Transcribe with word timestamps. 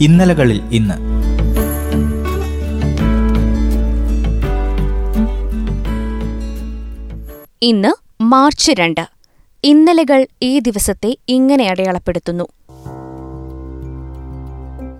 ഇന്നലകളിൽ 0.00 0.62
ഇന്ന്. 0.72 0.94
ഇന്ന് 7.62 8.22
മാർച്ച് 8.22 8.72
രണ്ട്. 8.72 9.06
ഇന്നലകൾ 9.64 10.26
ഈ 10.42 10.58
ദിവസത്തെ 10.58 11.16
ഇങ്ങനെ 11.28 11.70
അടയാളപ്പെടുത്തുന്നു. 11.70 12.44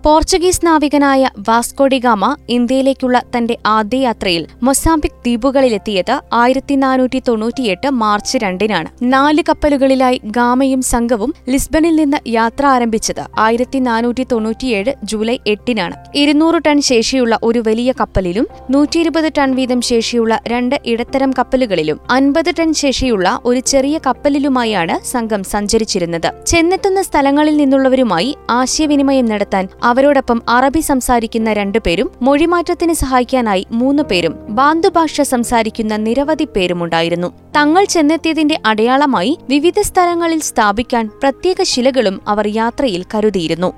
പോർച്ചുഗീസ് 0.06 0.64
നാവികനായ 0.66 1.28
വാസ്കോഡിഗാമ 1.48 2.24
ഇന്ത്യയിലേക്കുള്ള 2.48 3.16
തന്റെ 3.34 3.54
ആദ്യ 3.66 3.98
യാത്രയിൽ 3.98 4.42
മൊസാംബിക് 4.66 5.16
ദ്വീപുകളിലെത്തിയത് 5.24 6.12
ആയിരത്തി 6.32 6.74
നാനൂറ്റി 6.74 7.20
തൊണ്ണൂറ്റിയെട്ട് 7.28 7.88
മാർച്ച് 8.02 8.38
രണ്ടിനാണ്. 8.44 8.88
നാല് 9.14 9.42
കപ്പലുകളിലായി 9.48 10.18
ഗാമയും 10.36 10.82
സംഘവും 10.82 11.30
ലിസ്ബണിൽ 11.48 11.96
നിന്ന് 11.96 12.20
യാത്ര 12.28 12.66
ആരംഭിച്ചത് 12.66 13.22
ആയിരത്തി 13.38 13.78
നാനൂറ്റി 13.78 14.26
തൊണ്ണൂറ്റിയേഴ് 14.32 14.94
ജൂലൈ 15.04 15.36
എട്ടിനാണ്. 15.54 15.96
ഇരുന്നൂറ് 16.22 16.60
ടൺ 16.66 16.80
ശേഷിയുള്ള 16.90 17.38
ഒരു 17.42 17.62
വലിയ 17.66 17.92
കപ്പലിലും 18.00 18.46
നൂറ്റി 18.70 19.00
ഇരുപത് 19.00 19.28
ടൺ 19.38 19.50
വീതം 19.54 19.82
ശേഷിയുള്ള 19.90 20.38
രണ്ട് 20.54 20.76
ഇടത്തരം 20.84 21.32
കപ്പലുകളിലും 21.38 22.00
അൻപത് 22.10 22.52
ടൺ 22.60 22.72
ശേഷിയുള്ള 22.82 23.26
ഒരു 23.44 23.62
ചെറിയ 23.72 23.98
കപ്പലിലുമായാണ് 24.06 24.96
സംഘം 25.14 25.44
സഞ്ചരിച്ചിരുന്നത്. 25.54 26.30
ചെന്നെത്തുന്ന 26.52 27.02
സ്ഥലങ്ങളിൽ 27.02 27.56
നിന്നുള്ളവരുമായി 27.56 28.32
ആശയവിനിമയം 28.60 29.28
നടത്താൻ 29.34 29.66
അവരോടൊപ്പം 29.96 30.42
അറബി 30.48 30.80
സംസാരിക്കുന്ന 30.80 31.52
രണ്ടുപേരും 31.52 32.08
മൊഴിമാറ്റത്തിന് 32.22 32.92
സഹായിക്കാനായി 32.92 33.66
മൂന്നു 33.72 34.02
പേരും 34.02 34.34
ബാന്തുഭാഷ 34.48 35.20
സംസാരിക്കുന്ന 35.20 35.96
നിരവധി 35.96 36.46
പേരുമുണ്ടായിരുന്നു. 36.56 37.28
തങ്ങൾ 37.56 37.84
ചെന്നെത്തിയതിന്റെ 37.84 38.58
അടയാളമായി 38.66 39.38
വിവിധ 39.50 39.80
സ്ഥലങ്ങളിൽ 39.80 40.40
സ്ഥാപിക്കാൻ 40.40 41.06
പ്രത്യേക 41.22 41.62
ശിലകളും 41.62 42.20
അവർ 42.28 42.46
യാത്രയിൽ 42.56 43.04
കരുതിയിരുന്നു. 43.14 43.70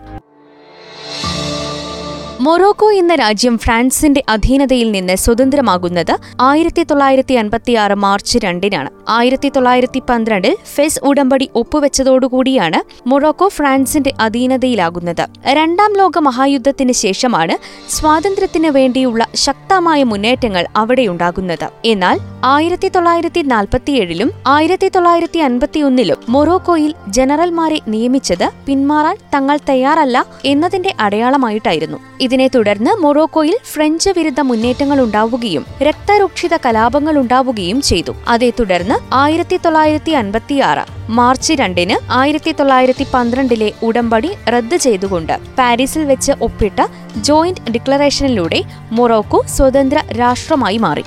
മൊറോക്കോ 2.40 2.92
എന്ന 2.92 3.14
രാജ്യം 3.14 3.58
ഫ്രാൻസിന്റെ 3.58 4.24
അധീനതയിൽ 4.28 4.90
നിന്ന് 4.90 5.16
സ്വതന്ത്രമാകുന്നത് 5.16 6.16
ആയിരത്തി 6.40 6.82
തൊള്ളായിരത്തി 6.82 7.34
അൻപത്തിയാറ് 7.34 7.94
മാർച്ച് 7.94 8.38
രണ്ടിനാണ്. 8.38 8.90
ആയിരത്തി 9.08 9.48
തൊള്ളായിരത്തി 9.48 10.02
പന്ത്രണ്ടിൽ 10.10 10.56
ഫെസ് 10.74 10.98
ഉടമ്പടി 11.02 11.50
ഒപ്പുവെച്ചതോടുകൂടിയാണ് 11.54 13.08
മൊറോക്കോ 13.08 13.48
ഫ്രാൻസിന്റെ 13.48 14.12
അധീനതയിലാകുന്നത്. 14.20 15.26
രണ്ടാം 15.46 15.92
ലോക 15.96 16.18
മഹായുദ്ധത്തിന് 16.18 16.92
ശേഷമാണ് 16.92 17.56
സ്വാതന്ത്ര്യത്തിന് 17.90 18.66
വേണ്ടിയുള്ള 18.66 19.26
ശക്തമായ 19.34 20.04
മുന്നേറ്റങ്ങൾ 20.04 20.66
അവിടെയുണ്ടാകുന്നത്. 20.76 21.68
എന്നാൽ 21.84 22.18
ആയിരത്തി 22.44 22.88
തൊള്ളായിരത്തി 22.88 23.40
നാൽപ്പത്തിയേഴിലും 23.40 24.32
ആയിരത്തി 24.46 24.88
തൊള്ളായിരത്തി 24.88 25.38
അൻപത്തിയൊന്നിലും 25.38 26.16
മൊറോക്കോയിൽ 26.28 26.94
ജനറൽമാരെ 27.08 27.80
നിയമിച്ചത് 27.88 28.50
പിന്മാറാൻ 28.66 29.16
തങ്ങൾ 29.34 29.58
തയ്യാറല്ല 29.68 30.26
എന്നതിന്റെ 30.44 30.94
അടയാളമായിട്ടായിരുന്നു. 31.00 31.98
ഇതിനെ 32.28 32.46
തുടർന്ന് 32.54 32.92
മൊറോക്കോയിൽ 33.02 33.56
ഫ്രഞ്ച് 33.72 34.10
വിരുദ്ധ 34.16 34.40
മുന്നേറ്റങ്ങൾ 34.48 34.98
ഉണ്ടാവുകയും 35.04 35.64
രക്തരൂക്ഷിത 35.86 36.54
കലാപങ്ങൾ 36.66 37.14
ഉണ്ടാവുകയും 37.18 37.78
ചെയ്തു. 37.82 38.12
അതേ 38.28 38.50
തുടർന്ന് 38.58 38.96
ആയിരത്തി 39.14 39.56
തൊള്ളായിരത്തി 39.64 40.12
അൻപത്തിയാറ് 40.20 40.84
മാർച്ച് 41.18 41.52
രണ്ടിന് 41.52 41.96
ആയിരത്തി 42.12 42.52
തൊള്ളായിരത്തി 42.52 43.06
പന്ത്രണ്ടിലെ 43.14 43.70
ഉടമ്പടി 43.82 44.30
റദ്ദ് 44.54 44.76
ചെയ്തുകൊണ്ട് 44.76 45.34
പാരീസിൽ 45.58 46.04
വെച്ച് 46.04 46.32
ഒപ്പിട്ട 46.40 46.80
ജോയിന്റ് 47.28 47.64
ഡിക്ലറേഷനിലൂടെ 47.70 48.60
മൊറോക്കോ 48.92 49.40
സ്വതന്ത്ര 49.56 49.98
രാഷ്ട്രമായി 50.20 50.78
മാറി. 50.86 51.04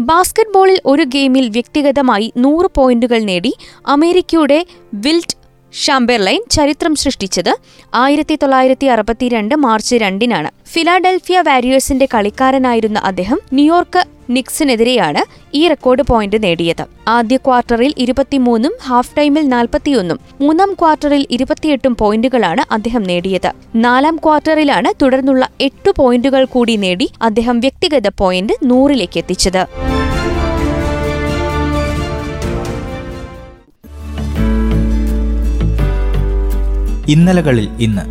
ബാസ്കറ്റ്ബോളിൽ 0.00 0.78
ഒരു 0.86 1.04
ഗെയിമിൽ 1.14 1.46
വ്യക്തിഗതമായി 1.48 2.26
നൂറ് 2.36 2.68
പോയിന്റുകൾ 2.76 3.20
നേടി 3.28 3.52
അമേരിക്കയുടെ 3.86 4.58
വിൽറ്റ് 4.94 5.36
ഷാംബെർലൈൻ 5.82 6.40
ചരിത്രം 6.54 6.94
സൃഷ്ടിച്ചത് 6.94 7.50
ആയിരത്തി 7.94 8.34
തൊള്ളായിരത്തി 8.42 8.86
അറുപത്തിരണ്ട് 8.86 9.54
മാർച്ച് 9.64 9.96
രണ്ടിനാണ്. 9.96 10.50
ഫിലാഡൽഫിയ 10.72 11.38
വാരിയേഴ്സിന്റെ 11.48 12.06
കളിക്കാരനായിരുന്ന 12.14 12.98
അദ്ദേഹം 13.04 13.38
ന്യൂയോർക്ക് 13.58 14.02
നിക്സിനെതിരെയാണ് 14.30 15.22
ഈ 15.54 15.62
റെക്കോർഡ് 15.68 16.02
പോയിന്റ് 16.10 16.38
നേടിയത്. 16.44 16.84
ആദ്യ 17.08 17.36
ക്വാർട്ടറിൽ 17.36 17.94
ഇരുപത്തിമൂന്നും 18.04 18.74
ഹാഫ് 18.82 19.14
ടൈമിൽ 19.18 19.44
നാൽപ്പത്തിയൊന്നും 19.48 20.20
മൂന്നാം 20.40 20.70
ക്വാർട്ടറിൽ 20.72 21.26
ഇരുപത്തിയെട്ടും 21.30 21.96
പോയിന്റുകളാണ് 22.02 22.64
അദ്ദേഹം 22.70 23.02
നേടിയത്. 23.02 23.50
നാലാം 23.86 24.16
ക്വാർട്ടറിലാണ് 24.16 24.92
തുടർന്നുള്ള 25.02 25.48
എട്ടു 25.60 25.92
പോയിന്റുകൾ 25.98 26.44
കൂടി 26.54 26.76
നേടി 26.76 27.08
അദ്ദേഹം 27.22 27.58
വ്യക്തിഗത 27.60 28.08
പോയിന്റ് 28.22 28.56
നൂറിലേക്ക് 28.62 29.18
എത്തിച്ചത്. 29.24 29.62
ഇന്നലകളിൽ 37.06 37.68
ഇന്ന്. 37.78 38.04